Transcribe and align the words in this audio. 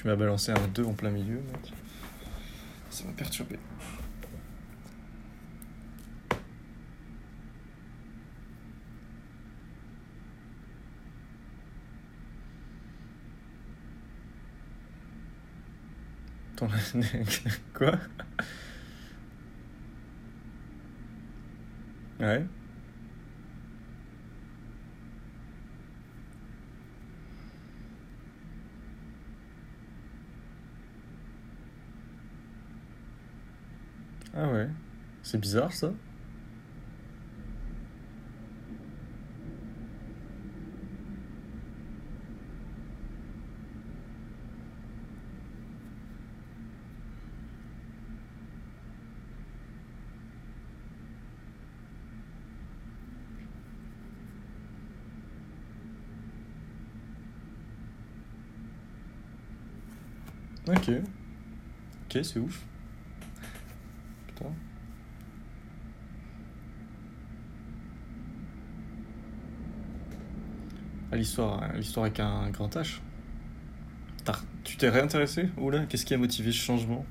Tu 0.00 0.06
m'as 0.06 0.16
balancé 0.16 0.50
un 0.50 0.68
2 0.68 0.84
en 0.84 0.94
plein 0.94 1.10
milieu, 1.10 1.42
mec. 1.42 1.74
Ça 2.88 3.04
m'a 3.04 3.12
perturbé. 3.12 3.58
Ton... 16.56 16.66
Quoi? 17.74 17.92
Ouais. 22.20 22.46
Ah 34.34 34.48
ouais. 34.48 34.68
C'est 35.22 35.38
bizarre 35.38 35.72
ça. 35.72 35.92
Ok. 60.68 60.90
Ok, 62.06 62.24
c'est 62.24 62.38
ouf. 62.38 62.64
Putain. 64.28 64.46
Ah, 71.09 71.09
l'histoire, 71.20 71.62
hein, 71.62 71.72
l'histoire 71.76 72.06
avec 72.06 72.18
un 72.20 72.50
grand 72.50 72.74
H. 72.76 73.00
Tu 74.62 74.76
t'es 74.76 74.88
réintéressé 74.88 75.48
Oula, 75.56 75.86
qu'est-ce 75.86 76.04
qui 76.04 76.14
a 76.14 76.18
motivé 76.18 76.52
ce 76.52 76.58
changement? 76.58 77.04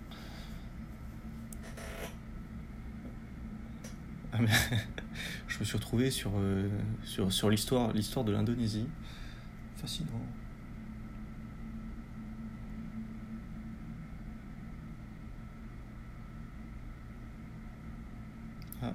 Ah, 4.32 4.38
mais 4.40 4.50
Je 5.48 5.60
me 5.60 5.66
suis 5.66 5.78
retrouvé 5.78 6.12
sur, 6.12 6.32
euh, 6.38 6.70
sur, 7.04 7.34
sur 7.34 7.50
l'histoire, 7.50 7.92
l'histoire 7.94 8.24
de 8.24 8.32
l'Indonésie. 8.32 8.88
Fascinant. 9.78 10.08
Ah. 18.82 18.94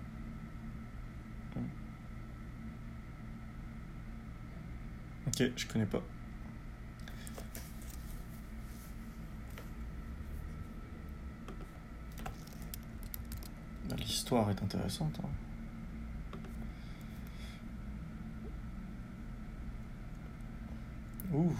Ok, 5.35 5.51
je 5.57 5.67
connais 5.67 5.87
pas. 5.87 6.03
L'histoire 13.99 14.51
est 14.51 14.63
intéressante. 14.63 15.19
hein. 15.23 15.29
Ouh. 21.33 21.53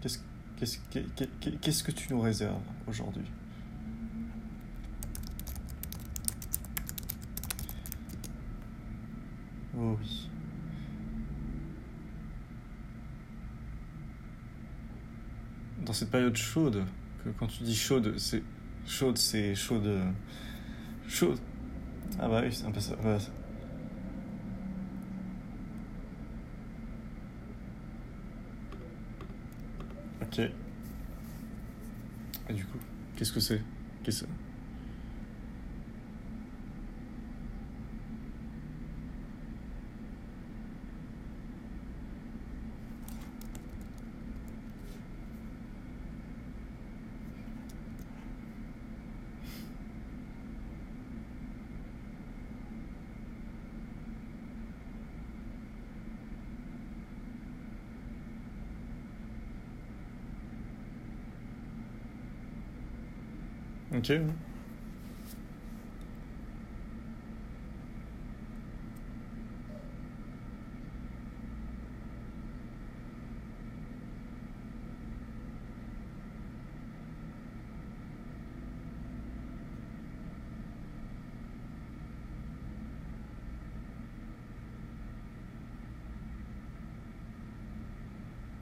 Qu'est-ce 0.00 0.18
qu'est-ce 0.56 0.78
qu'est- 0.90 1.14
qu'est- 1.40 1.60
qu'est-ce 1.60 1.82
que 1.84 1.92
tu 1.92 2.12
nous 2.12 2.20
réserves 2.20 2.62
aujourd'hui? 2.86 3.24
Oh 9.76 9.96
oui. 10.00 10.29
Dans 15.90 15.94
cette 15.94 16.12
période 16.12 16.36
chaude, 16.36 16.84
que 17.24 17.30
quand 17.30 17.48
tu 17.48 17.64
dis 17.64 17.74
chaude, 17.74 18.16
c'est 18.16 18.44
chaude, 18.86 19.18
c'est 19.18 19.56
chaude, 19.56 19.86
euh, 19.86 20.08
chaude. 21.08 21.36
Ah 22.20 22.28
bah 22.28 22.42
oui, 22.44 22.52
c'est 22.52 22.64
un 22.64 22.70
peu 22.70 22.78
ça. 22.78 22.94
Ok. 30.22 30.38
Et 30.38 30.52
du 32.52 32.64
coup, 32.66 32.78
qu'est-ce 33.16 33.32
que 33.32 33.40
c'est? 33.40 33.60
Qu'est-ce 34.04 34.26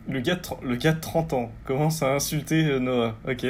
Le 0.09 0.21
gars, 0.21 0.39
le 0.63 0.77
gars 0.77 0.93
de 0.93 1.01
30 1.01 1.35
ans 1.35 1.53
commence 1.67 2.03
à 2.03 2.15
insulter 2.15 2.65
euh, 2.65 2.79
Noah. 2.79 3.15
Ok. 3.29 3.47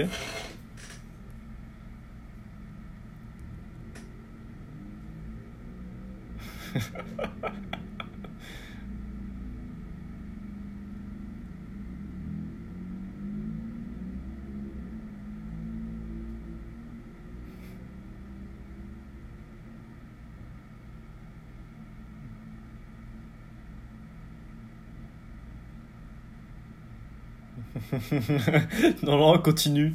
Non, 29.02 29.16
non, 29.18 29.38
continue. 29.38 29.94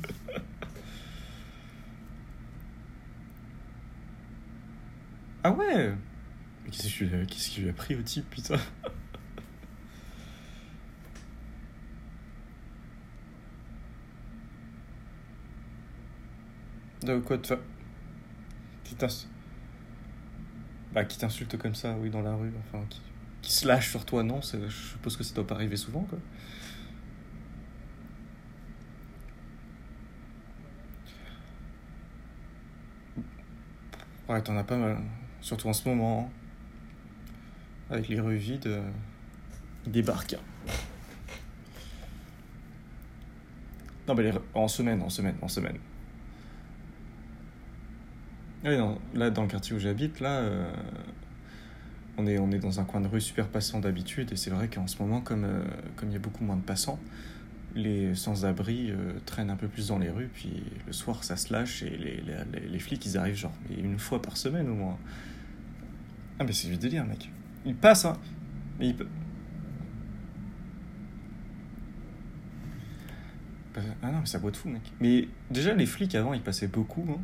Ah 5.43 5.51
ouais 5.51 5.93
Mais 6.65 7.22
Qu'est-ce 7.33 7.49
qu'il 7.49 7.63
lui 7.63 7.69
a- 7.71 7.73
pris 7.73 7.95
au 7.95 8.01
type, 8.03 8.29
putain 8.29 8.57
De 17.03 17.19
quoi 17.19 17.37
fa... 17.43 17.57
Qui 18.83 18.95
Bah, 20.93 21.05
qui 21.05 21.17
t'insulte 21.17 21.57
comme 21.57 21.73
ça, 21.75 21.95
oui, 21.99 22.09
dans 22.09 22.21
la 22.21 22.35
rue, 22.35 22.51
enfin, 22.59 22.83
qui, 22.89 23.01
qui 23.41 23.51
se 23.51 23.67
lâche 23.67 23.89
sur 23.89 24.05
toi, 24.05 24.23
non 24.23 24.41
Je 24.41 24.69
suppose 24.69 25.17
que 25.17 25.23
ça 25.23 25.33
doit 25.33 25.47
pas 25.47 25.55
arriver 25.55 25.75
souvent, 25.75 26.01
quoi. 26.03 26.19
Ouais, 34.29 34.41
t'en 34.41 34.55
as 34.57 34.63
pas 34.63 34.77
mal. 34.77 34.97
Surtout 35.41 35.67
en 35.67 35.73
ce 35.73 35.87
moment. 35.87 36.29
Avec 37.93 38.09
les 38.09 38.19
rues 38.19 38.37
vides, 38.37 38.65
euh, 38.65 38.89
ils 39.85 39.91
débarquent. 39.91 40.35
Non, 44.07 44.15
mais 44.15 44.33
en 44.55 44.67
semaine, 44.67 45.01
en 45.03 45.09
semaine, 45.09 45.35
en 45.41 45.47
semaine. 45.47 45.77
Là, 48.63 49.29
dans 49.29 49.43
le 49.43 49.47
quartier 49.47 49.75
où 49.75 49.79
j'habite, 49.79 50.19
là, 50.21 50.39
euh, 50.39 50.73
on, 52.17 52.25
est, 52.25 52.39
on 52.39 52.49
est 52.51 52.57
dans 52.59 52.79
un 52.79 52.83
coin 52.83 52.99
de 52.99 53.07
rue 53.07 53.21
super 53.21 53.47
passant 53.47 53.79
d'habitude. 53.79 54.31
Et 54.31 54.37
c'est 54.37 54.49
vrai 54.49 54.69
qu'en 54.69 54.87
ce 54.87 54.97
moment, 55.01 55.21
comme 55.21 55.43
euh, 55.43 55.63
comme 55.95 56.09
il 56.09 56.13
y 56.13 56.15
a 56.15 56.19
beaucoup 56.19 56.43
moins 56.43 56.55
de 56.55 56.61
passants, 56.63 56.99
les 57.75 58.15
sans-abri 58.15 58.89
euh, 58.89 59.13
traînent 59.27 59.51
un 59.51 59.55
peu 59.55 59.67
plus 59.67 59.89
dans 59.89 59.99
les 59.99 60.09
rues, 60.09 60.29
puis 60.33 60.63
le 60.87 60.93
soir 60.93 61.23
ça 61.23 61.37
se 61.37 61.53
lâche 61.53 61.83
et 61.83 61.89
les, 61.89 62.21
les, 62.21 62.67
les 62.67 62.79
flics 62.79 63.05
ils 63.05 63.17
arrivent 63.17 63.35
genre 63.35 63.53
une 63.77 63.99
fois 63.99 64.21
par 64.21 64.37
semaine 64.37 64.67
au 64.69 64.75
moins. 64.75 64.97
Ah 66.39 66.43
mais 66.43 66.53
c'est 66.53 66.69
du 66.69 66.77
délire 66.77 67.05
mec. 67.05 67.29
Ils 67.65 67.75
passent 67.75 68.05
hein. 68.05 68.17
Mais 68.79 68.89
ils... 68.89 68.95
Ah 74.03 74.11
non 74.11 74.19
mais 74.19 74.25
ça 74.25 74.37
boit 74.39 74.51
de 74.51 74.57
fou 74.57 74.69
mec. 74.69 74.81
Mais 74.99 75.27
déjà 75.49 75.73
les 75.73 75.85
flics 75.85 76.13
avant 76.15 76.33
ils 76.33 76.41
passaient 76.41 76.67
beaucoup 76.67 77.05
hein, 77.09 77.19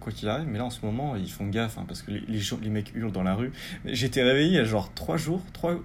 quoi 0.00 0.12
qu'il 0.12 0.28
arrive, 0.28 0.46
mais 0.48 0.58
là 0.58 0.66
en 0.66 0.70
ce 0.70 0.84
moment 0.84 1.16
ils 1.16 1.30
font 1.30 1.46
gaffe 1.46 1.78
hein, 1.78 1.84
parce 1.88 2.02
que 2.02 2.10
les, 2.10 2.20
les, 2.20 2.40
les 2.60 2.70
mecs 2.70 2.92
hurlent 2.94 3.12
dans 3.12 3.22
la 3.22 3.34
rue. 3.34 3.52
J'étais 3.86 4.22
réveillé 4.22 4.60
à 4.60 4.64
genre 4.64 4.92
3 4.92 5.16
jours, 5.16 5.42
3, 5.54 5.80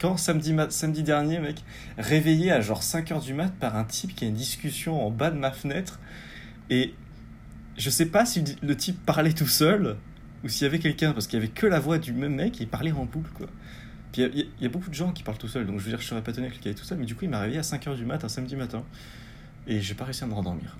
quand 0.00 0.16
samedi, 0.16 0.56
samedi 0.70 1.02
dernier, 1.02 1.38
mec, 1.38 1.62
réveillé 1.98 2.50
à 2.50 2.60
genre 2.60 2.80
5h 2.80 3.22
du 3.22 3.34
mat 3.34 3.52
par 3.60 3.76
un 3.76 3.84
type 3.84 4.14
qui 4.14 4.24
a 4.24 4.28
une 4.28 4.34
discussion 4.34 5.06
en 5.06 5.10
bas 5.10 5.30
de 5.30 5.36
ma 5.36 5.52
fenêtre. 5.52 6.00
Et 6.70 6.94
je 7.76 7.90
sais 7.90 8.06
pas 8.06 8.24
si 8.24 8.42
le 8.62 8.76
type 8.76 9.04
parlait 9.04 9.32
tout 9.32 9.46
seul 9.46 9.96
ou 10.44 10.48
s'il 10.48 10.64
y 10.64 10.66
avait 10.66 10.78
quelqu'un, 10.78 11.12
parce 11.12 11.26
qu'il 11.26 11.38
y 11.38 11.42
avait 11.42 11.52
que 11.52 11.66
la 11.66 11.80
voix 11.80 11.98
du 11.98 12.12
même 12.12 12.34
mec 12.34 12.60
il 12.60 12.68
parlait 12.68 12.92
en 12.92 13.04
boucle, 13.04 13.30
quoi. 13.34 13.46
Puis 14.12 14.22
il 14.22 14.48
y, 14.60 14.66
a 14.66 14.68
beaucoup 14.68 14.90
de 14.90 14.94
gens 14.94 15.12
qui 15.12 15.22
parlent 15.22 15.38
tout 15.38 15.46
seul, 15.46 15.66
donc 15.66 15.78
je 15.78 15.84
veux 15.84 15.90
dire, 15.90 16.00
je 16.00 16.06
serais 16.06 16.22
pas 16.22 16.32
étonné 16.32 16.48
que 16.48 16.54
quelqu'un 16.54 16.70
est 16.70 16.74
tout 16.74 16.84
seul, 16.84 16.98
mais 16.98 17.06
du 17.06 17.14
coup, 17.14 17.24
il 17.24 17.30
m'a 17.30 17.38
réveillé 17.38 17.60
à 17.60 17.62
5h 17.62 17.94
du 17.94 18.04
mat 18.04 18.24
un 18.24 18.28
samedi 18.28 18.56
matin. 18.56 18.82
Et 19.68 19.80
j'ai 19.80 19.94
pas 19.94 20.04
réussi 20.04 20.24
à 20.24 20.26
me 20.26 20.34
rendormir. 20.34 20.76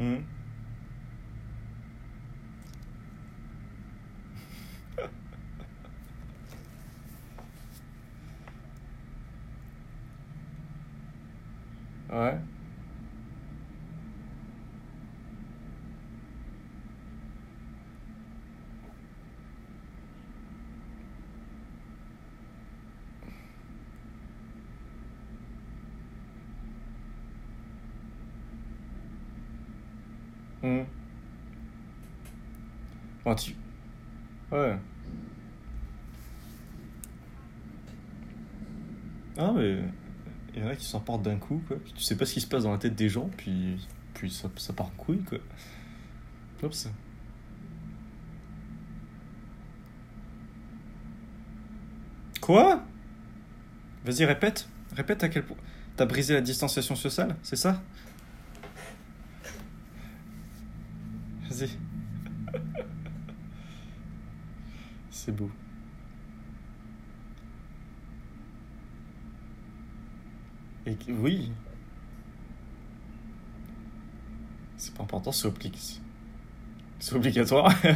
Mm. 0.00 0.37
Mm. 30.62 30.82
Bon, 33.24 33.34
tu... 33.34 33.54
Ouais. 34.50 34.78
Ah, 39.36 39.52
mais 39.54 39.78
il 40.54 40.62
y 40.62 40.66
en 40.66 40.68
a 40.68 40.74
qui 40.74 40.84
s'emportent 40.84 41.22
d'un 41.22 41.36
coup, 41.36 41.62
quoi. 41.68 41.76
Tu 41.94 42.02
sais 42.02 42.16
pas 42.16 42.26
ce 42.26 42.34
qui 42.34 42.40
se 42.40 42.46
passe 42.46 42.64
dans 42.64 42.72
la 42.72 42.78
tête 42.78 42.96
des 42.96 43.08
gens, 43.08 43.30
puis, 43.36 43.76
puis 44.14 44.30
ça, 44.30 44.48
ça 44.56 44.72
part 44.72 44.90
couille, 44.96 45.22
quoi. 45.22 45.38
Oups. 46.62 46.88
Quoi? 52.40 52.82
Vas-y, 54.04 54.24
répète. 54.24 54.68
Répète 54.96 55.22
à 55.22 55.28
quel 55.28 55.44
point. 55.44 55.56
T'as 55.96 56.06
brisé 56.06 56.34
la 56.34 56.40
distanciation 56.40 56.96
sociale, 56.96 57.36
c'est 57.42 57.56
ça? 57.56 57.82
C'est 65.10 65.32
beau. 65.34 65.50
Et 70.86 70.94
oui. 71.12 71.52
C'est 74.76 74.94
pas 74.94 75.02
important, 75.02 75.32
c'est 75.32 75.48
C'est 77.00 77.14
obligatoire. 77.14 77.72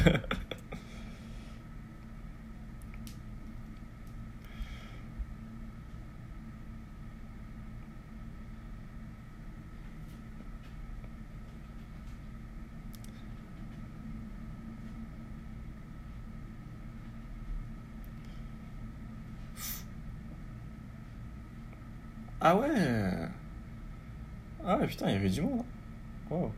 ah 22.41 22.56
ouais. 22.56 23.29
Ah 24.65 24.76
ouais, 24.79 24.81
putain, 24.93 25.09
il 25.09 25.15
y 25.15 25.17
avait 25.17 25.31
du 25.31 25.41
monde. 25.41 25.65
hein. 26.31 26.50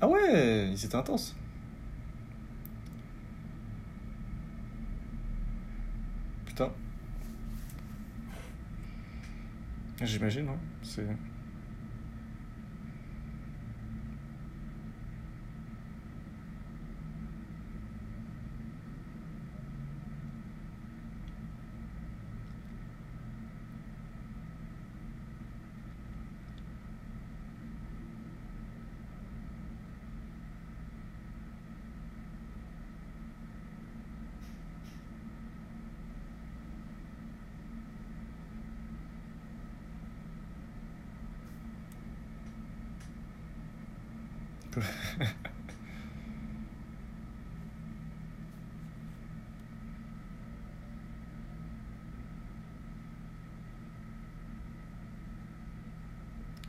Ah 0.00 0.06
ouais, 0.08 0.72
c'était 0.76 0.94
intense. 0.96 1.34
Putain. 6.46 6.70
J'imagine, 10.02 10.48
ouais. 10.48 10.58
C'est... 10.82 11.06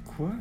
Quoi? 0.05 0.31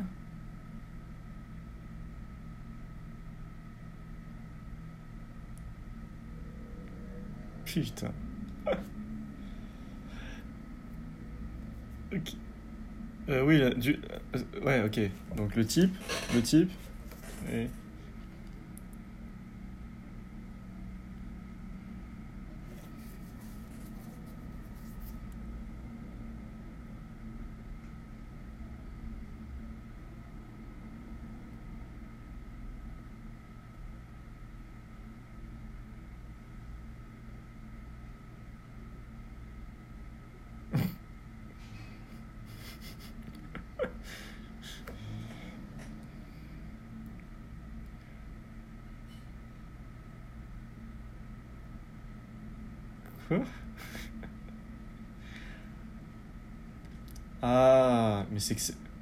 Putain. 7.65 8.11
Euh, 13.27 13.43
oui, 13.43 13.59
du... 13.75 13.99
euh, 14.35 14.61
ouais, 14.63 14.83
ok. 14.83 14.99
Donc 15.35 15.55
le 15.55 15.65
type, 15.65 15.91
le 16.33 16.41
type, 16.41 16.71
et... 17.51 17.84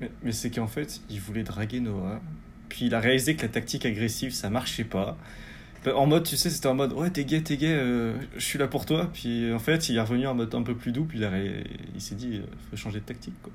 mais 0.02 0.12
mais, 0.24 0.32
c'est 0.32 0.50
qu'en 0.52 0.68
fait, 0.68 1.02
il 1.10 1.20
voulait 1.20 1.44
draguer 1.44 1.80
Noah. 1.80 2.22
Puis 2.70 2.88
il 2.88 2.96
a 2.96 3.00
réalisé 3.00 3.36
que 3.36 3.44
la 3.44 3.50
tactique 3.50 3.86
agressive, 3.86 4.34
ça 4.34 4.50
marchait 4.50 4.84
pas. 4.84 5.18
En 5.96 6.08
mode, 6.08 6.26
tu 6.26 6.38
sais, 6.38 6.50
c'était 6.50 6.68
en 6.68 6.76
mode, 6.76 6.94
ouais, 6.94 7.10
t'es 7.12 7.26
gay, 7.26 7.42
t'es 7.42 7.58
gay, 7.58 7.74
euh, 7.74 8.16
je 8.38 8.46
suis 8.46 8.60
là 8.60 8.68
pour 8.68 8.86
toi. 8.86 9.10
Puis 9.14 9.54
en 9.54 9.60
fait, 9.60 9.90
il 9.90 9.98
est 9.98 10.02
revenu 10.02 10.28
en 10.28 10.36
mode 10.36 10.54
un 10.56 10.64
peu 10.64 10.76
plus 10.76 10.92
doux, 10.94 11.06
puis 11.06 11.20
il, 11.20 11.26
ré- 11.26 11.66
il 11.96 12.02
s'est 12.02 12.16
dit, 12.16 12.38
euh, 12.38 12.46
faut 12.72 12.78
changer 12.78 13.00
de 13.02 13.06
tactique, 13.06 13.36
quoi. 13.44 13.54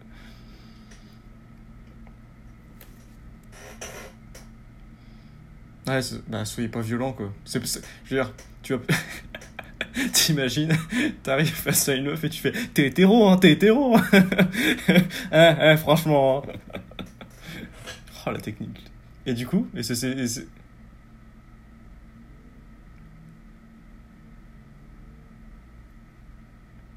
Ouais, 5.86 6.00
bah, 6.28 6.44
soyez 6.44 6.68
pas 6.68 6.80
violent, 6.82 7.12
quoi. 7.12 7.32
C'est- 7.44 7.64
je 8.04 8.14
veux 8.14 8.22
dire, 8.22 8.32
tu 8.62 8.74
vas. 8.74 8.80
T'imagines, 10.12 10.76
t'arrives 11.22 11.52
face 11.54 11.88
à 11.88 11.94
une 11.94 12.04
meuf 12.06 12.22
et 12.24 12.30
tu 12.30 12.40
fais 12.40 12.52
T'es 12.74 12.86
hétéro, 12.88 13.28
hein, 13.28 13.36
t'es 13.36 13.52
hétéro 13.52 13.96
hein, 13.96 14.02
hein, 15.32 15.76
franchement. 15.76 16.42
Oh, 18.26 18.30
la 18.30 18.38
technique. 18.40 18.84
Et 19.26 19.34
du 19.34 19.46
coup, 19.46 19.66
et 19.74 19.82
c'est- 19.82 20.46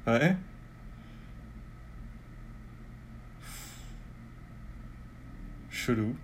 Ouais. 0.06 0.36
Chelou. 5.70 6.14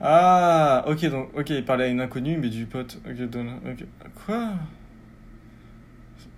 Ah, 0.00 0.76
ok, 0.88 1.04
donc, 1.06 1.30
ok, 1.36 1.50
il 1.50 1.64
parlait 1.64 1.84
à 1.84 1.88
une 1.88 2.00
inconnue, 2.00 2.36
mais 2.38 2.48
du 2.48 2.66
pote. 2.66 3.00
Ok, 3.06 3.16
donne. 3.28 3.60
ok. 3.66 3.84
Quoi? 4.26 4.54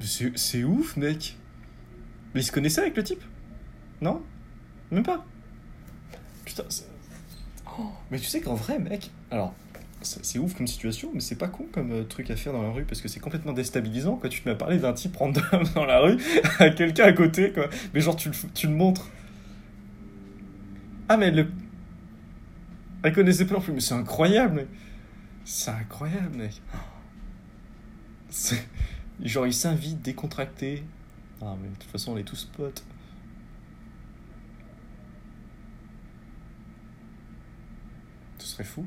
C'est 0.00 0.64
ouf, 0.64 0.96
mec. 0.96 1.36
Mais 2.34 2.40
il 2.40 2.44
se 2.44 2.52
connaissait 2.52 2.80
avec 2.80 2.96
le 2.96 3.04
type? 3.04 3.22
Non? 4.00 4.22
Même 4.90 5.02
pas? 5.02 5.24
Putain, 6.44 6.64
Oh, 7.78 7.92
mais 8.10 8.18
tu 8.18 8.26
sais 8.26 8.40
qu'en 8.40 8.54
vrai, 8.54 8.78
mec. 8.78 9.10
Alors, 9.30 9.54
c'est 10.02 10.38
ouf 10.38 10.54
comme 10.54 10.66
situation, 10.66 11.10
mais 11.14 11.20
c'est 11.20 11.36
pas 11.36 11.48
con 11.48 11.66
comme 11.72 11.92
euh, 11.92 12.04
truc 12.04 12.30
à 12.30 12.36
faire 12.36 12.52
dans 12.52 12.62
la 12.62 12.70
rue 12.70 12.84
parce 12.84 13.00
que 13.00 13.08
c'est 13.08 13.20
complètement 13.20 13.52
déstabilisant. 13.52 14.16
Quoi. 14.16 14.28
Tu 14.28 14.40
te 14.42 14.48
mets 14.48 14.54
à 14.54 14.58
parler 14.58 14.78
d'un 14.78 14.92
type 14.92 15.16
random 15.16 15.42
dans 15.74 15.84
la 15.84 16.00
rue 16.00 16.18
à 16.58 16.70
quelqu'un 16.70 17.04
à 17.04 17.12
côté, 17.12 17.52
quoi. 17.52 17.68
Mais 17.94 18.00
genre, 18.00 18.16
tu 18.16 18.30
le, 18.30 18.34
tu 18.54 18.66
le 18.66 18.74
montres. 18.74 19.08
Ah, 21.08 21.16
mais 21.16 21.30
le. 21.30 21.46
Elle 23.02 23.12
connaissait 23.14 23.46
pas 23.46 23.54
non 23.54 23.60
plus, 23.60 23.72
mais 23.72 23.80
c'est 23.80 23.94
incroyable, 23.94 24.56
mec. 24.56 24.68
C'est 25.44 25.70
incroyable, 25.70 26.36
mec. 26.36 26.60
Genre, 29.22 29.46
il 29.46 29.54
s'invite 29.54 30.02
décontracté. 30.02 30.84
Ah, 31.40 31.56
mais 31.60 31.68
de 31.68 31.74
toute 31.74 31.90
façon, 31.90 32.12
on 32.12 32.16
est 32.18 32.24
tous 32.24 32.44
potes. 32.44 32.84
Ce 38.38 38.46
serait 38.46 38.64
fou. 38.64 38.86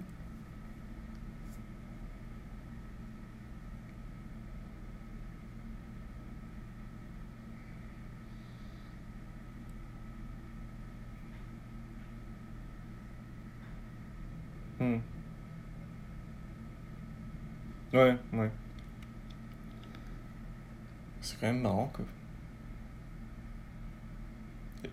Hmm. 14.84 15.00
Ouais, 17.94 18.18
ouais. 18.34 18.50
C'est 21.22 21.40
quand 21.40 21.48
même 21.48 21.62
marrant, 21.62 21.92
quoi. 21.94 22.06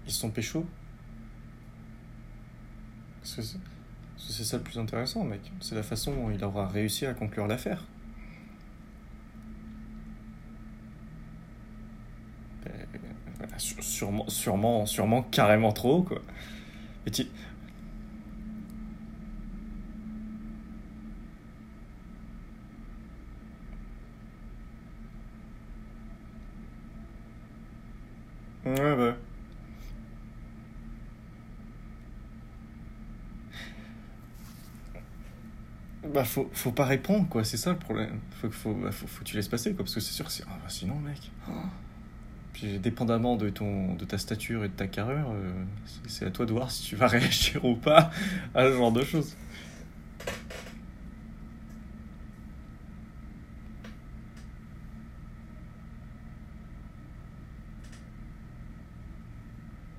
Ils 0.06 0.12
sont 0.12 0.30
pécho 0.30 0.66
Parce 3.20 3.34
que 3.36 3.42
c'est 3.42 3.58
que 4.38 4.44
ça 4.44 4.56
le 4.58 4.62
plus 4.62 4.78
intéressant, 4.78 5.24
mec. 5.24 5.40
C'est 5.60 5.74
la 5.74 5.82
façon 5.82 6.14
dont 6.14 6.30
il 6.30 6.42
aura 6.44 6.66
réussi 6.68 7.06
à 7.06 7.14
conclure 7.14 7.46
l'affaire. 7.46 7.84
Sû- 13.58 13.80
sûrement, 13.82 14.28
sûrement, 14.28 14.86
sûrement 14.86 15.22
carrément 15.22 15.72
trop, 15.72 16.02
quoi. 16.02 16.20
Et 17.06 17.10
tu... 17.10 17.26
Ouais, 28.64 28.96
bah. 28.96 29.16
Bah, 36.20 36.26
faut, 36.26 36.50
faut 36.52 36.70
pas 36.70 36.84
répondre, 36.84 37.26
quoi, 37.30 37.44
c'est 37.44 37.56
ça 37.56 37.70
le 37.70 37.78
problème. 37.78 38.20
Faut, 38.50 38.74
bah, 38.74 38.92
faut, 38.92 39.06
faut 39.06 39.20
que 39.20 39.24
tu 39.24 39.36
laisses 39.36 39.48
passer, 39.48 39.70
quoi, 39.72 39.86
parce 39.86 39.94
que 39.94 40.00
c'est 40.00 40.12
sûr 40.12 40.26
que 40.26 40.30
c'est. 40.30 40.44
Ah, 40.46 40.58
bah, 40.62 40.68
sinon, 40.68 40.96
mec. 40.96 41.30
oh. 41.48 41.52
Puis, 42.52 42.78
dépendamment 42.78 43.36
de, 43.36 43.48
ton, 43.50 43.94
de 43.94 44.04
ta 44.04 44.18
stature 44.18 44.64
et 44.64 44.68
de 44.68 44.74
ta 44.74 44.86
carrure, 44.86 45.30
euh, 45.32 45.64
c'est 46.08 46.26
à 46.26 46.30
toi 46.30 46.46
de 46.46 46.52
voir 46.52 46.70
si 46.70 46.82
tu 46.84 46.96
vas 46.96 47.06
réagir 47.08 47.64
ou 47.64 47.76
pas 47.76 48.10
à 48.54 48.64
ce 48.64 48.72
genre 48.76 48.92
de 48.92 49.02
choses. 49.02 49.34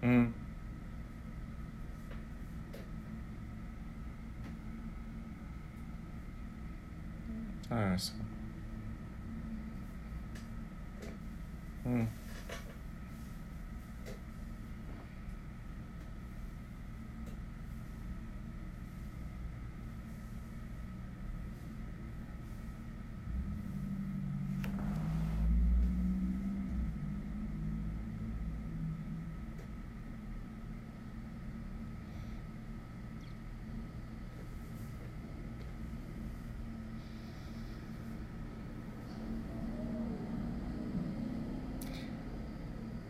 Hmm. 0.01 0.25
Ah, 7.69 7.91
ouais, 7.91 7.97
ça. 7.97 8.11
Hmm. 11.85 12.05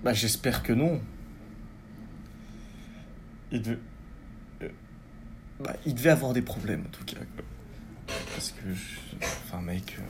Bah, 0.04 0.14
j'espère 0.14 0.64
que 0.64 0.74
non. 0.74 1.00
Il 3.52 3.62
devait... 3.62 3.78
euh, 4.64 4.70
Bah, 5.60 5.76
il 5.86 5.94
devait 5.94 6.10
avoir 6.10 6.34
des 6.34 6.42
problèmes, 6.42 6.84
en 6.88 6.90
tout 6.90 7.06
cas. 7.06 7.18
Parce 8.34 8.52
que... 8.52 8.74
je- 8.74 9.00
Enfin, 9.46 9.62
mec... 9.62 9.98
euh, 10.00 10.04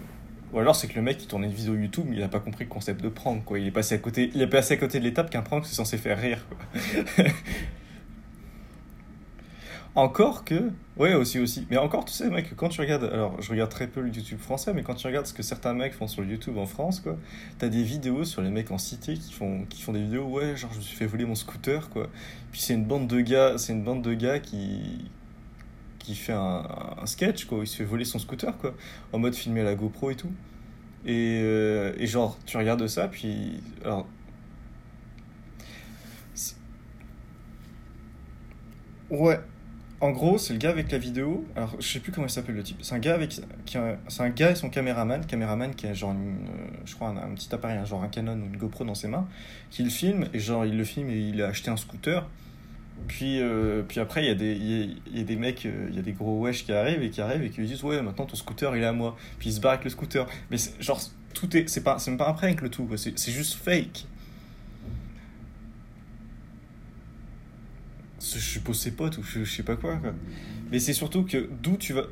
Ou 0.54 0.60
alors, 0.60 0.76
c'est 0.76 0.88
que 0.88 0.96
le 0.96 1.02
mec, 1.02 1.22
il 1.22 1.28
tournait 1.28 1.48
une 1.48 1.54
vidéo 1.54 1.76
YouTube, 1.76 2.08
il 2.14 2.22
a 2.24 2.30
pas 2.30 2.40
compris 2.40 2.64
le 2.66 2.70
concept 2.70 3.02
de 3.02 3.10
prank, 3.10 3.44
quoi. 3.44 3.60
Il 3.60 3.68
est 3.68 3.72
passé 3.72 3.96
à 3.96 3.98
côté, 3.98 4.32
il 4.34 4.42
est 4.42 4.48
passé 4.48 4.76
à 4.76 4.78
côté 4.78 5.00
de 5.00 5.04
l'étape 5.04 5.30
qu'un 5.30 5.42
prank, 5.42 5.66
c'est 5.66 5.76
censé 5.76 5.98
faire 5.98 6.20
rire, 6.20 6.46
quoi. 6.48 7.26
Encore 9.96 10.46
que... 10.46 10.72
Ouais, 10.96 11.14
aussi, 11.16 11.38
aussi. 11.40 11.68
Mais 11.70 11.78
encore, 11.78 12.06
tu 12.06 12.14
sais, 12.14 12.30
mec, 12.30 12.56
quand 12.56 12.70
tu 12.70 12.80
regardes... 12.80 13.04
Alors, 13.04 13.42
je 13.42 13.50
regarde 13.52 13.70
très 13.70 13.88
peu 13.88 14.00
le 14.00 14.08
YouTube 14.08 14.40
français, 14.40 14.74
mais 14.74 14.84
quand 14.84 14.96
tu 14.96 15.06
regardes 15.06 15.26
ce 15.26 15.34
que 15.34 15.44
certains 15.44 15.74
mecs 15.74 15.94
font 15.94 16.08
sur 16.08 16.24
YouTube 16.24 16.58
en 16.58 16.66
France, 16.66 17.02
quoi, 17.02 17.18
t'as 17.60 17.68
des 17.68 17.84
vidéos 17.84 18.24
sur 18.24 18.42
les 18.42 18.52
mecs 18.52 18.72
en 18.72 18.78
cité 18.78 19.16
qui 19.16 19.34
font, 19.34 19.66
qui 19.70 19.82
font 19.82 19.92
des 19.92 20.02
vidéos, 20.02 20.26
ouais, 20.26 20.56
genre, 20.56 20.72
je 20.72 20.78
me 20.78 20.82
suis 20.82 20.96
fait 20.96 21.06
voler 21.08 21.26
mon 21.26 21.36
scooter, 21.36 21.90
quoi. 21.90 22.08
Puis 22.54 22.62
c'est 22.62 22.74
une 22.74 22.86
bande 22.86 23.08
de 23.08 23.20
gars, 23.20 23.58
c'est 23.58 23.74
une 23.74 23.84
bande 23.84 24.02
de 24.02 24.14
gars 24.14 24.40
qui... 24.40 25.10
qui 26.00 26.16
fait 26.16 26.34
un, 26.34 26.64
sketch, 27.06 27.46
quoi, 27.46 27.60
il 27.62 27.68
se 27.68 27.76
fait 27.76 27.84
voler 27.84 28.06
son 28.06 28.20
scooter, 28.20 28.58
quoi. 28.58 28.74
En 29.12 29.20
mode 29.20 29.36
filmer 29.36 29.62
à 29.62 29.66
la 29.66 29.76
GoPro 29.76 30.12
et 30.12 30.16
tout. 30.16 30.32
Et, 31.06 31.42
euh, 31.44 31.94
et 31.98 32.08
genre, 32.08 32.38
tu 32.46 32.58
regardes 32.58 32.88
ça, 32.88 33.08
puis... 33.10 33.62
Alors... 33.84 34.08
Ouais. 39.10 39.40
En 40.02 40.12
gros, 40.12 40.38
c'est 40.40 40.54
le 40.54 40.60
gars 40.60 40.72
avec 40.72 40.92
la 40.92 40.98
vidéo. 40.98 41.46
Alors, 41.56 41.76
je 41.80 41.88
sais 41.88 42.00
plus 42.00 42.12
comment 42.12 42.26
il 42.26 42.32
s'appelle 42.32 42.56
le 42.56 42.64
type. 42.64 42.78
C'est 42.82 42.96
un 42.96 43.00
gars 43.00 43.14
avec, 43.14 43.40
c'est 43.66 44.22
un 44.24 44.30
gars 44.30 44.52
et 44.52 44.56
son 44.56 44.70
caméraman, 44.70 45.24
caméraman 45.26 45.76
qui 45.76 45.86
a 45.86 45.94
genre, 45.94 46.12
euh, 46.12 46.34
je 46.86 46.96
crois, 46.96 47.10
un, 47.10 47.36
petit 47.36 47.54
appareil, 47.54 47.78
un 47.78 47.86
genre 47.86 48.04
un 48.04 48.08
Canon 48.08 48.34
ou 48.34 48.46
une 48.46 48.58
GoPro 48.58 48.84
dans 48.84 48.96
ses 48.96 49.08
mains, 49.08 49.28
qui 49.70 49.84
le 49.84 49.92
filme 49.92 50.28
et 50.34 50.40
genre 50.40 50.66
il 50.66 50.76
le 50.76 50.84
filme 50.84 51.10
et 51.12 51.18
il 51.20 51.42
a 51.42 51.48
acheté 51.48 51.70
un 51.70 51.78
scooter. 51.78 52.28
Puis, 53.08 53.40
euh, 53.42 53.84
puis 53.88 54.00
après, 54.00 54.24
il 54.24 54.28
y, 54.28 54.32
a 54.32 54.36
des, 54.36 54.56
y 54.56 55.20
a- 55.20 55.24
des 55.24 55.36
mecs, 55.36 55.66
euh, 55.66 55.88
il 55.90 55.96
y 55.96 56.00
a 56.00 56.04
des 56.04 56.14
gros 56.14 56.40
wesh 56.40 56.66
qui 56.66 56.72
arrivent 56.72 57.04
et 57.04 57.10
qui 57.10 57.22
arrivent 57.22 57.44
et 57.44 57.50
qui 57.50 57.62
lui 57.62 57.68
disent 57.68 57.84
Ouais, 57.84 58.02
maintenant 58.02 58.26
ton 58.26 58.36
scooter 58.36 58.76
il 58.76 58.84
est 58.84 58.86
à 58.86 58.94
moi. 58.94 59.16
Puis 59.40 59.50
il 59.50 59.54
se 59.54 59.60
barre 59.60 59.74
avec 59.74 59.84
le 59.84 59.90
scooter. 59.92 60.28
Mais 60.50 60.58
genre, 60.80 61.00
tout 61.34 61.56
est. 61.56 61.70
C'est 61.70 61.84
pas, 61.84 61.98
même 62.08 62.18
pas 62.18 62.30
un 62.30 62.34
prank 62.34 62.62
le 62.62 62.70
tout, 62.70 62.88
c'est 62.98 63.32
juste 63.32 63.56
fake. 63.56 64.06
Je 68.34 68.40
suppose 68.40 68.80
ses 68.80 68.92
potes 68.92 69.18
ou 69.18 69.24
je, 69.24 69.44
sais 69.44 69.64
pas 69.64 69.76
quoi. 69.76 70.00
Mais 70.72 70.80
c'est 70.80 70.94
surtout 70.94 71.24
que 71.24 71.50
d'où 71.62 71.78
tu 71.78 71.94
vas. 71.94 72.06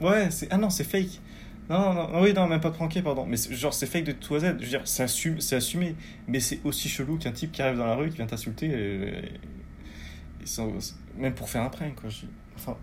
Ouais, 0.00 0.30
c'est. 0.30 0.48
Ah 0.50 0.58
non, 0.58 0.70
c'est 0.70 0.84
fake. 0.84 1.20
Non, 1.68 1.92
non, 1.92 2.08
non, 2.12 2.22
oui, 2.22 2.32
non, 2.32 2.46
même 2.46 2.60
pas 2.60 2.70
pranké, 2.70 3.02
pardon. 3.02 3.26
Mais 3.26 3.36
genre, 3.36 3.74
c'est 3.74 3.86
fake 3.86 4.04
de 4.04 4.12
tout 4.12 4.36
à 4.36 4.40
Z. 4.40 4.42
Je 4.58 4.64
veux 4.64 4.68
dire, 4.68 4.82
c'est 4.84 5.02
assumé. 5.02 5.96
Mais 6.28 6.38
c'est 6.38 6.60
aussi 6.64 6.88
chelou 6.88 7.18
qu'un 7.18 7.32
type 7.32 7.50
qui 7.52 7.62
arrive 7.62 7.78
dans 7.78 7.86
la 7.86 7.96
rue, 7.96 8.10
qui 8.10 8.16
vient 8.16 8.26
t'insulter. 8.26 8.66
Et... 8.66 9.24
et 10.42 11.18
Même 11.18 11.34
pour 11.34 11.48
faire 11.48 11.62
un 11.62 11.70
prank, 11.70 11.94
quoi. 11.96 12.10
Enfin. 12.54 12.76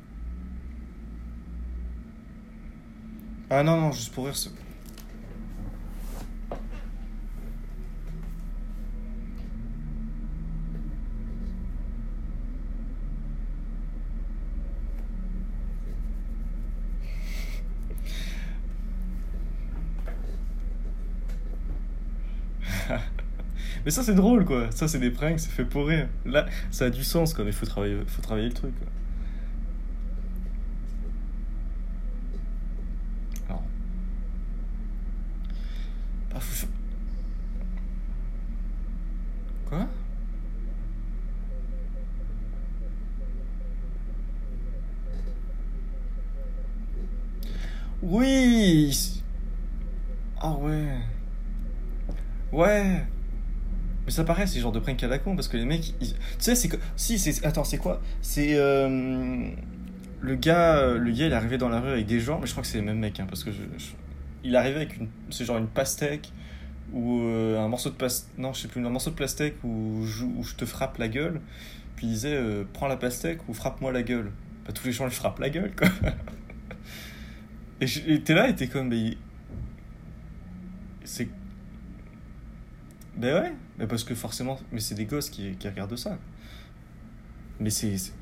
Ah 3.49 3.63
non, 3.63 3.79
non, 3.79 3.91
juste 3.91 4.13
pour 4.13 4.25
rire. 4.25 4.35
Mais 23.85 23.91
ça, 23.91 24.03
c'est 24.03 24.15
drôle, 24.15 24.45
quoi. 24.45 24.71
Ça, 24.71 24.87
c'est 24.87 24.99
des 24.99 25.11
pranks, 25.11 25.39
ça 25.39 25.49
fait 25.49 25.65
pour 25.65 25.87
rire. 25.87 26.07
Là, 26.25 26.45
ça 26.71 26.85
a 26.85 26.89
du 26.89 27.03
sens, 27.03 27.33
quoi. 27.33 27.43
Mais 27.45 27.51
faut 27.51 27.65
travailler, 27.65 27.97
faut 28.07 28.21
travailler 28.21 28.47
le 28.47 28.53
truc, 28.53 28.73
quoi. 28.79 28.87
Alors. 33.49 33.63
Ah, 36.35 36.39
faut 36.39 36.65
fa- 36.65 36.67
Quoi 39.69 39.87
Oui 48.01 49.21
Ah 50.41 50.53
ouais 50.55 50.97
Ouais 52.51 53.05
Mais 54.05 54.11
ça 54.23 54.33
paraît, 54.33 54.47
c'est 54.47 54.57
le 54.57 54.61
genre 54.61 54.71
de 54.71 54.79
prank 54.79 55.01
à 55.03 55.07
la 55.07 55.19
con, 55.19 55.35
parce 55.35 55.47
que 55.47 55.57
les 55.57 55.65
mecs, 55.65 55.89
ils- 56.01 56.13
tu 56.13 56.17
sais, 56.39 56.55
c'est 56.55 56.67
que... 56.69 56.77
Si, 56.95 57.19
c'est... 57.19 57.45
Attends, 57.45 57.63
c'est 57.63 57.77
quoi? 57.77 58.01
C'est... 58.21 58.55
euh, 58.55 59.49
Le 60.21 60.35
gars, 60.35 60.77
euh, 60.77 60.97
le 60.97 61.11
gars, 61.11 61.25
il 61.27 61.31
est 61.31 61.35
arrivé 61.35 61.57
dans 61.57 61.69
la 61.69 61.79
rue 61.81 61.89
avec 61.91 62.05
des 62.05 62.19
gens, 62.19 62.39
mais 62.39 62.47
je 62.47 62.51
crois 62.51 62.63
que 62.63 62.67
c'est 62.69 62.79
les 62.79 62.83
mêmes 62.85 62.99
mecs, 62.99 63.19
hein, 63.19 63.27
parce 63.29 63.43
que 63.43 63.51
Il 64.43 64.53
est 64.55 64.57
arrivé 64.57 64.75
avec 64.77 64.97
une... 64.97 65.07
C'est 65.29 65.45
genre 65.45 65.57
une 65.57 65.67
pastèque, 65.67 66.31
ou 66.93 67.21
euh, 67.23 67.59
un 67.59 67.67
morceau 67.67 67.89
de 67.89 67.95
pastèque... 67.95 68.37
Non, 68.37 68.53
je 68.53 68.61
sais 68.61 68.67
plus, 68.67 68.85
un 68.85 68.89
morceau 68.89 69.11
de 69.11 69.15
pastèque 69.15 69.55
où 69.63 70.05
je, 70.05 70.55
te 70.55 70.65
frappe 70.65 70.97
la 70.97 71.07
gueule, 71.09 71.41
puis 71.95 72.07
il 72.07 72.11
disait, 72.11 72.39
prends 72.73 72.87
la 72.87 72.97
pastèque 72.97 73.39
ou 73.49 73.53
frappe-moi 73.53 73.91
la 73.91 74.03
gueule. 74.03 74.31
Bah, 74.65 74.73
tous 74.73 74.85
les 74.85 74.93
gens 74.93 75.05
lui 75.05 75.13
frappent 75.13 75.39
la 75.39 75.49
gueule, 75.49 75.73
quoi. 75.75 75.89
Et 77.81 78.21
t'es 78.21 78.33
là 78.33 78.47
et 78.49 78.55
t'es 78.55 78.67
comme... 78.67 78.89
Mais... 78.89 78.97
il- 78.99 79.17
C'est... 81.03 81.27
Ben 83.15 83.33
ouais, 83.43 83.53
mais 83.77 83.87
parce 83.87 84.03
que 84.03 84.15
forcément, 84.15 84.59
mais 84.71 84.79
c'est 84.79 84.95
des 84.95 85.05
gosses 85.05 85.29
qui, 85.29 85.55
qui 85.57 85.67
regardent 85.67 85.97
ça. 85.97 86.17
Mais 87.59 87.69
c'est. 87.69 87.97
c'est- 87.97 88.13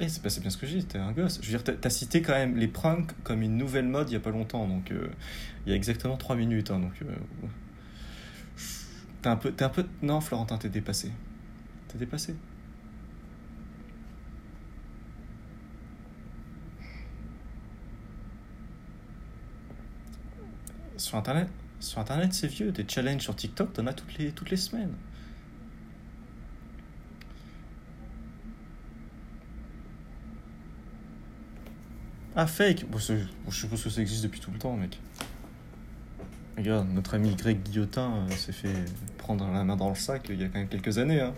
Eh, 0.00 0.08
c'est 0.08 0.40
bien 0.40 0.50
ce 0.50 0.56
que 0.56 0.66
j'ai 0.66 0.78
dit, 0.80 0.86
t'es 0.86 0.98
un 0.98 1.12
gosse. 1.12 1.38
Je 1.40 1.46
veux 1.46 1.52
dire, 1.58 1.62
t'as- 1.64 1.72
t'as 1.74 1.90
cité 1.90 2.20
quand 2.20 2.32
même 2.32 2.56
les 2.56 2.66
pranks 2.68 3.12
comme 3.22 3.42
une 3.42 3.56
nouvelle 3.56 3.86
mode 3.86 4.10
il 4.10 4.14
y 4.14 4.16
a 4.16 4.20
pas 4.20 4.30
longtemps, 4.30 4.66
donc 4.66 4.90
euh, 4.90 5.08
il 5.66 5.70
y 5.70 5.72
a 5.72 5.76
exactement 5.76 6.16
3 6.16 6.34
minutes. 6.36 6.70
hein, 6.72 6.80
donc. 6.80 6.94
euh, 7.02 7.06
t'es 9.22 9.28
un 9.28 9.36
peu. 9.36 9.52
T'es 9.52 9.64
un 9.64 9.68
peu. 9.68 9.84
Non, 10.02 10.20
Florentin, 10.20 10.58
t'es 10.58 10.68
dépassé. 10.68 11.10
T'es 11.88 11.98
dépassé. 11.98 12.34
Sur 20.96 21.16
internet, 21.18 21.48
sur 21.84 22.00
internet 22.00 22.32
c'est 22.32 22.48
vieux. 22.48 22.72
Des 22.72 22.84
challenges 22.88 23.22
sur 23.22 23.36
TikTok, 23.36 23.72
t'en 23.72 23.86
as 23.86 23.92
toutes 23.92 24.18
les, 24.18 24.32
toutes 24.32 24.50
les 24.50 24.56
semaines. 24.56 24.94
Ah, 32.36 32.46
fake 32.46 32.84
Je 32.90 33.26
suppose 33.50 33.84
que 33.84 33.90
ça 33.90 34.00
existe 34.00 34.24
depuis 34.24 34.40
tout 34.40 34.50
le 34.50 34.58
temps, 34.58 34.76
mec. 34.76 34.98
Regarde, 36.56 36.88
notre 36.92 37.14
ami 37.14 37.34
Greg 37.34 37.62
Guillotin 37.62 38.12
euh, 38.12 38.30
s'est 38.30 38.52
fait 38.52 38.74
prendre 39.18 39.48
la 39.52 39.64
main 39.64 39.76
dans 39.76 39.88
le 39.88 39.94
sac 39.94 40.26
il 40.28 40.40
y 40.40 40.44
a 40.44 40.48
quand 40.48 40.58
même 40.58 40.68
quelques 40.68 40.98
années. 40.98 41.20
Hein. 41.20 41.34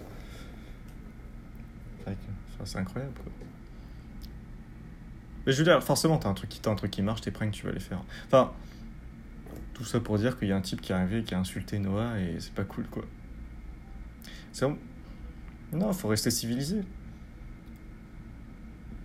C'est 2.64 2.78
incroyable, 2.78 3.12
quoi. 3.14 3.32
Mais 5.46 5.52
je 5.52 5.58
veux 5.58 5.64
dire, 5.64 5.82
forcément, 5.82 6.18
t'as 6.18 6.28
un 6.28 6.34
truc 6.34 6.50
qui, 6.50 6.60
un 6.68 6.74
truc 6.74 6.90
qui 6.90 7.02
marche, 7.02 7.20
tes 7.20 7.30
pranks, 7.30 7.52
tu 7.52 7.64
vas 7.64 7.72
les 7.72 7.80
faire. 7.80 8.02
Enfin, 8.26 8.52
tout 9.76 9.84
ça 9.84 10.00
pour 10.00 10.16
dire 10.16 10.38
qu'il 10.38 10.48
y 10.48 10.52
a 10.52 10.56
un 10.56 10.62
type 10.62 10.80
qui 10.80 10.92
est 10.92 10.94
arrivé 10.94 11.18
et 11.18 11.22
qui 11.22 11.34
a 11.34 11.38
insulté 11.38 11.78
Noah 11.78 12.18
et 12.18 12.40
c'est 12.40 12.54
pas 12.54 12.64
cool, 12.64 12.86
quoi. 12.86 13.04
C'est 14.50 14.66
Non, 15.70 15.92
faut 15.92 16.08
rester 16.08 16.30
civilisé. 16.30 16.80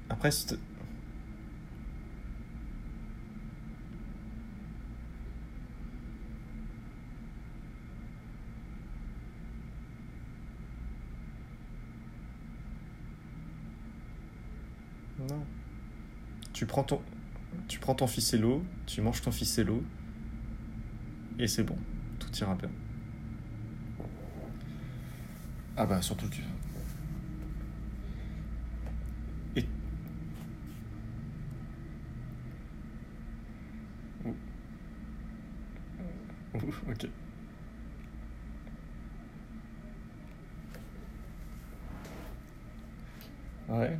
Après, 0.09 0.31
si 0.31 0.47
Non. 15.19 15.45
Tu 16.53 16.65
prends 16.65 16.83
ton, 16.83 17.01
tu 17.67 17.79
prends 17.79 17.95
ton 17.95 18.07
ficello, 18.07 18.63
tu 18.85 19.01
manges 19.01 19.21
ton 19.21 19.31
ficello, 19.31 19.83
et 21.41 21.47
c'est 21.47 21.63
bon, 21.63 21.75
tout 22.19 22.29
ira 22.37 22.53
bien. 22.55 22.69
Ah 25.75 25.85
bah 25.87 26.01
surtout 26.01 26.27
tu. 26.29 26.43
Et. 29.55 29.65
Ouh. 34.25 34.35
Ouh, 36.53 36.73
ok. 36.91 37.07
Ouais. 43.69 43.97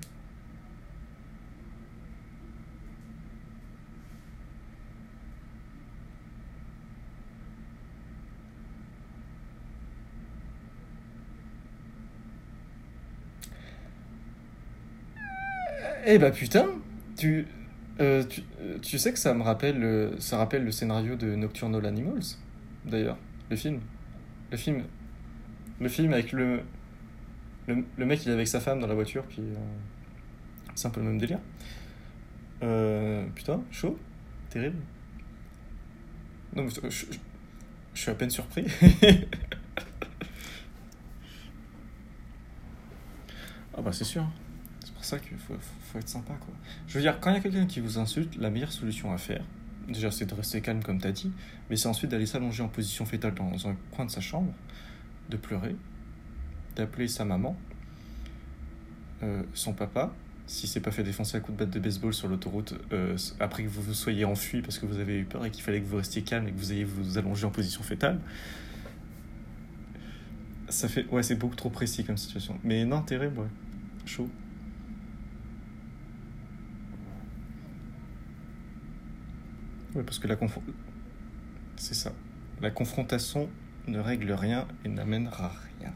Eh 16.06 16.18
bah 16.18 16.32
putain, 16.32 16.68
tu, 17.18 17.48
euh, 18.00 18.24
tu, 18.24 18.42
euh, 18.62 18.78
tu 18.82 18.98
sais 18.98 19.14
que 19.14 19.20
ça 19.20 19.34
me 19.34 19.44
rappelle, 19.44 19.80
le 19.80 20.72
scénario 20.72 21.16
de 21.16 21.36
Nocturnal 21.36 21.86
Animals, 21.86 22.24
d'ailleurs, 22.86 23.18
le 23.50 23.56
film. 23.56 23.80
Le 24.52 24.58
film, 24.58 24.84
le 25.80 25.90
film 25.90 26.14
avec 26.14 26.32
le, 26.34 26.62
mec 27.98 28.26
il 28.26 28.30
est 28.30 28.34
avec 28.34 28.48
sa 28.48 28.60
femme 28.60 28.80
dans 28.80 28.88
la 28.88 28.94
voiture, 28.96 29.24
puis 29.24 29.42
euh, 29.42 29.56
c'est 30.76 30.88
un 30.88 30.92
peu 30.92 31.02
le 31.02 31.08
même 31.08 31.18
délire. 31.18 31.40
Putain, 33.36 33.62
chaud, 33.72 33.98
terrible. 34.50 34.78
Non, 36.56 36.64
mais 36.64 36.70
je, 36.70 36.90
je- 36.90 37.06
je 37.96 38.02
suis 38.02 38.12
à 38.12 38.16
peine 38.16 38.30
surpris. 38.30 38.66
ah 43.78 43.82
bah 43.82 43.92
c'est 43.92 44.04
sûr. 44.06 44.24
Pour 45.02 45.08
ça 45.08 45.18
qu'il 45.18 45.36
faut, 45.36 45.56
être 45.98 46.08
sympa, 46.08 46.34
quoi. 46.40 46.54
Je 46.88 46.94
veux 46.94 47.02
dire, 47.02 47.20
quand 47.20 47.32
il 47.32 47.34
y 47.34 47.38
a 47.38 47.40
quelqu'un 47.40 47.66
qui 47.66 47.80
vous 47.80 47.98
insulte, 47.98 48.36
la 48.36 48.52
meilleure 48.52 48.72
solution 48.72 49.12
à 49.12 49.18
faire, 49.18 49.44
déjà, 49.88 50.12
c'est 50.12 50.28
de 50.28 50.36
rester 50.36 50.62
calme 50.62 50.84
comme 50.84 51.00
t'as 51.00 51.12
dit, 51.12 51.32
mais 51.72 51.76
c'est 51.76 51.88
ensuite 51.88 52.12
d'aller 52.12 52.28
s'allonger 52.28 52.62
en 52.62 52.68
position 52.68 53.04
fétale 53.08 53.34
dans 53.34 53.68
un 53.68 53.76
coin 53.90 54.06
de 54.06 54.12
sa 54.12 54.22
chambre, 54.22 54.54
de 55.32 55.38
pleurer, 55.38 55.76
d'appeler 56.76 57.08
sa 57.08 57.26
maman, 57.26 57.58
euh, 59.24 59.42
son 59.56 59.74
papa, 59.74 60.14
si 60.46 60.68
c'est 60.68 60.82
pas 60.82 60.92
fait 60.92 61.02
défoncer 61.02 61.36
à 61.36 61.40
coup 61.40 61.52
de 61.52 61.58
batte 61.58 61.72
de 61.72 61.80
baseball 61.80 62.14
sur 62.14 62.28
l'autoroute, 62.28 62.76
euh, 62.94 63.18
après 63.40 63.64
que 63.64 63.70
vous 63.70 63.82
vous 63.82 63.96
soyez 63.96 64.24
enfui 64.24 64.62
parce 64.62 64.78
que 64.78 64.86
vous 64.86 65.00
avez 65.00 65.18
eu 65.18 65.26
peur 65.26 65.44
et 65.48 65.50
qu'il 65.50 65.64
fallait 65.64 65.82
que 65.82 65.88
vous 65.88 65.98
restiez 65.98 66.22
calme 66.22 66.48
et 66.48 66.52
que 66.52 66.60
vous 66.60 66.74
ayez 66.74 66.84
vous 66.84 67.18
allonger 67.18 67.48
en 67.48 67.50
position 67.50 67.82
fétale. 67.82 68.20
Ça 70.70 70.88
fait. 70.88 71.08
Ouais, 71.08 71.24
c'est 71.24 71.34
beaucoup 71.34 71.56
trop 71.56 71.72
précis 71.72 72.04
comme 72.04 72.18
situation. 72.18 72.60
Mais 72.64 72.86
non, 72.86 73.02
terrible, 73.02 73.40
ouais. 73.40 73.48
Chaud. 74.06 74.30
Ouais, 79.96 80.04
parce 80.04 80.20
que 80.20 80.28
la 80.28 80.36
conf... 80.36 80.58
C'est 81.76 81.94
ça. 81.94 82.14
La 82.62 82.72
confrontation 82.72 83.50
ne 83.88 84.00
règle 84.00 84.32
rien 84.32 84.68
et 84.86 84.90
n'amènera 84.90 85.52
rien. 85.80 85.94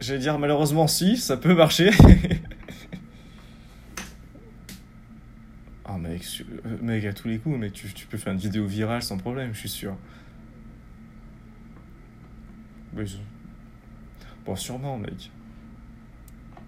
J'allais 0.00 0.18
dire 0.18 0.38
malheureusement 0.38 0.86
si, 0.86 1.16
ça 1.16 1.36
peut 1.36 1.54
marcher. 1.54 1.90
Ah 5.90 5.94
oh, 5.94 5.98
mec, 6.00 6.22
euh, 6.66 6.76
mec, 6.82 7.02
à 7.06 7.14
tous 7.14 7.28
les 7.28 7.38
coups, 7.38 7.58
tu, 7.72 7.90
tu, 7.94 8.06
peux 8.06 8.18
faire 8.18 8.34
une 8.34 8.38
vidéo 8.38 8.66
virale 8.66 9.02
sans 9.02 9.16
problème, 9.16 9.54
je 9.54 9.60
suis 9.60 9.70
sûr. 9.70 9.96
Sûrement, 14.56 14.98
mec. 14.98 15.30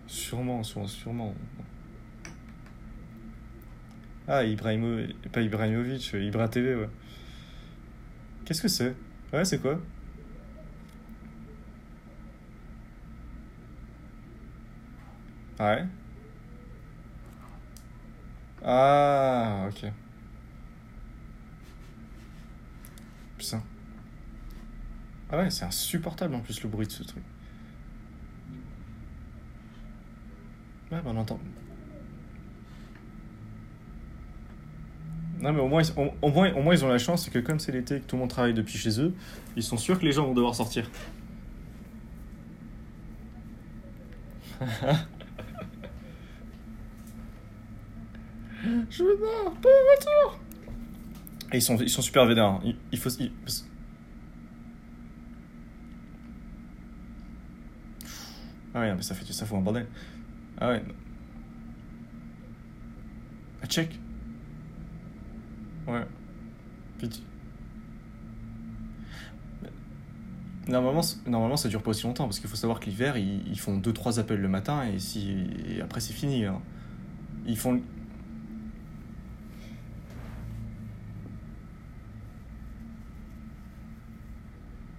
Sûrement, 0.06 0.62
sûrement, 0.62 0.86
sûrement. 0.86 1.34
Ah, 4.28 4.44
Ibrahimovic, 4.44 5.16
pas 5.32 5.40
Ibrahimovic, 5.40 6.12
Ibra 6.12 6.48
TV, 6.48 6.74
ouais. 6.76 6.88
Qu'est-ce 8.44 8.62
que 8.62 8.68
c'est? 8.68 8.94
Ouais, 9.32 9.44
c'est 9.44 9.58
quoi? 9.60 9.78
Ouais. 15.58 15.84
Ah, 18.64 19.68
ok. 19.68 19.90
Putain. 23.38 23.62
Ah 25.30 25.38
ouais, 25.38 25.50
c'est 25.50 25.64
insupportable 25.64 26.34
en 26.34 26.40
plus 26.40 26.62
le 26.62 26.68
bruit 26.68 26.86
de 26.86 26.92
ce 26.92 27.02
truc. 27.02 27.22
Ouais, 30.90 30.98
bah 31.02 31.10
on 31.14 31.16
entend. 31.16 31.38
Non, 35.40 35.52
mais 35.52 35.60
au 35.60 35.68
moins, 35.68 35.82
au, 35.96 36.28
moins, 36.28 36.52
au 36.52 36.62
moins, 36.62 36.74
ils 36.74 36.84
ont 36.84 36.88
la 36.88 36.98
chance, 36.98 37.24
c'est 37.24 37.30
que 37.30 37.38
comme 37.38 37.58
c'est 37.58 37.72
l'été 37.72 37.96
et 37.96 38.00
que 38.00 38.06
tout 38.06 38.16
le 38.16 38.20
monde 38.20 38.28
travaille 38.30 38.52
depuis 38.52 38.76
chez 38.76 39.00
eux, 39.00 39.14
ils 39.56 39.62
sont 39.62 39.78
sûrs 39.78 39.98
que 39.98 40.04
les 40.04 40.12
gens 40.12 40.26
vont 40.26 40.34
devoir 40.34 40.54
sortir. 40.54 40.90
Je 48.90 49.02
veux 49.02 49.16
pas, 49.16 49.50
pas 49.62 49.68
voiture 49.86 50.38
Et 51.52 51.56
ils 51.56 51.62
sont, 51.62 51.78
ils 51.78 51.88
sont 51.88 52.02
super 52.02 52.26
vénères. 52.26 52.44
Hein. 52.44 52.60
Il, 52.92 52.98
faut. 52.98 53.08
Ah 58.74 58.80
ouais, 58.80 58.94
mais 58.94 59.02
ça 59.02 59.14
fait 59.14 59.32
ça 59.32 59.46
fout 59.46 59.56
un 59.56 59.62
bordel. 59.62 59.86
Ah 60.60 60.68
ouais. 60.68 60.82
Ah, 63.62 63.66
check. 63.66 63.98
Ouais. 65.86 66.04
Vite. 67.00 67.22
Normalement, 70.68 71.00
normalement, 71.26 71.56
ça 71.56 71.68
dure 71.68 71.82
pas 71.82 71.90
aussi 71.90 72.04
longtemps 72.04 72.24
parce 72.24 72.38
qu'il 72.38 72.48
faut 72.48 72.56
savoir 72.56 72.78
que 72.78 72.86
l'hiver, 72.86 73.16
ils, 73.16 73.46
ils 73.48 73.58
font 73.58 73.78
2-3 73.78 74.20
appels 74.20 74.40
le 74.40 74.48
matin 74.48 74.84
et, 74.84 74.98
si, 74.98 75.46
après 75.82 76.00
c'est 76.00 76.12
fini. 76.12 76.44
Hein. 76.44 76.60
Ils 77.46 77.56
font 77.58 77.80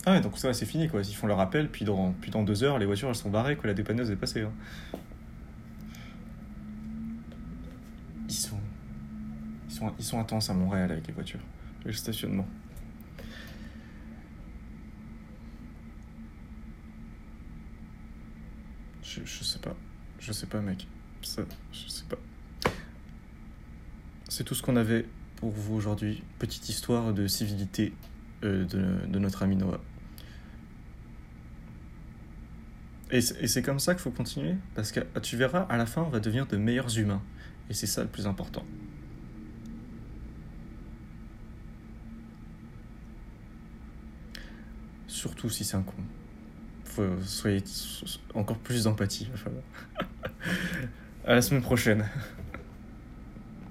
Ah 0.06 0.14
ouais, 0.14 0.22
donc 0.22 0.38
ça, 0.38 0.52
c'est 0.54 0.66
fini, 0.66 0.90
quoi. 0.90 1.02
Ils 1.02 1.16
font 1.16 1.28
leur 1.28 1.40
appel, 1.40 1.70
puis 1.70 1.86
dans, 1.86 2.14
puis 2.14 2.32
dans 2.32 2.44
deux 2.44 2.64
heures, 2.64 2.80
les 2.80 2.86
voitures, 2.86 3.10
elles 3.10 3.16
sont 3.16 3.30
barrées, 3.30 3.56
quoi. 3.56 3.68
La 3.68 3.74
dépanneuse 3.74 4.10
est 4.10 4.16
passée. 4.16 4.42
Hein. 4.42 4.52
Ils 8.28 8.34
sont... 8.34 8.58
Ils 9.70 9.71
Ils 9.98 10.06
sont 10.06 10.20
intenses 10.20 10.50
à 10.50 10.54
Montréal 10.54 10.92
avec 10.92 11.08
les 11.08 11.14
voitures. 11.14 11.40
Le 11.86 11.94
stationnement. 11.94 12.48
Je, 19.04 19.22
je 19.26 19.44
sais 19.44 19.60
pas. 19.60 19.76
Je 20.20 20.32
sais 20.32 20.46
pas, 20.46 20.62
mec. 20.62 20.88
Ça, 21.22 21.44
je 21.72 21.88
sais 21.88 22.06
pas. 22.06 22.18
C'est 24.30 24.44
tout 24.44 24.56
ce 24.56 24.62
qu'on 24.62 24.76
avait 24.76 25.06
pour 25.36 25.50
vous 25.50 25.76
aujourd'hui. 25.76 26.24
Petite 26.40 26.70
histoire 26.70 27.14
de 27.14 27.28
civilité 27.28 27.94
euh, 28.44 28.66
de, 28.66 29.08
de, 29.08 29.20
notre 29.20 29.44
ami 29.44 29.56
Noah. 29.56 29.82
Et 33.12 33.20
c'est 33.20 33.62
comme 33.62 33.80
ça 33.80 33.94
qu'il 33.94 34.02
faut 34.02 34.12
continuer, 34.12 34.56
parce 34.74 34.94
que 34.94 35.02
tu 35.20 35.36
verras, 35.36 35.64
à 35.64 35.76
la 35.76 35.86
fin, 35.86 36.02
on 36.02 36.10
va 36.10 36.22
devenir 36.22 36.48
de 36.48 36.56
meilleurs 36.56 36.98
humains. 36.98 37.22
Et 37.70 37.74
c'est 37.74 37.88
ça 37.88 38.04
le 38.04 38.08
plus 38.08 38.26
important. 38.26 38.64
Surtout 45.22 45.52
si 45.52 45.64
c'est 45.64 45.78
un 45.78 45.84
con. 45.84 45.94
Soyez 47.22 47.64
encore 48.34 48.58
plus 48.58 48.86
d'empathie, 48.86 49.30
à 51.28 51.36
la 51.36 51.44
semaine 51.44 51.62
prochaine. 51.62 52.10